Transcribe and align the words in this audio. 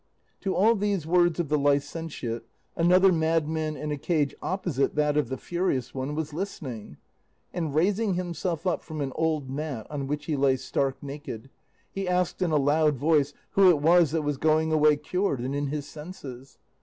"To 0.39 0.55
all 0.55 0.73
these 0.73 1.05
words 1.05 1.39
of 1.39 1.49
the 1.49 1.59
licentiate 1.59 2.41
another 2.75 3.11
madman 3.11 3.77
in 3.77 3.91
a 3.91 3.99
cage 3.99 4.33
opposite 4.41 4.95
that 4.95 5.15
of 5.15 5.29
the 5.29 5.37
furious 5.37 5.93
one 5.93 6.15
was 6.15 6.33
listening; 6.33 6.97
and 7.53 7.75
raising 7.75 8.15
himself 8.15 8.65
up 8.65 8.81
from 8.81 8.99
an 9.01 9.11
old 9.13 9.47
mat 9.47 9.85
on 9.91 10.07
which 10.07 10.25
he 10.25 10.35
lay 10.35 10.55
stark 10.55 11.03
naked, 11.03 11.51
he 11.91 12.07
asked 12.07 12.41
in 12.41 12.49
a 12.49 12.57
loud 12.57 12.95
voice 12.95 13.35
who 13.51 13.69
it 13.69 13.77
was 13.79 14.09
that 14.09 14.23
was 14.23 14.37
going 14.37 14.71
away 14.73 14.95
cured 14.97 15.37
and 15.39 15.53
in 15.53 15.67
his 15.67 15.87
senses. 15.87 16.57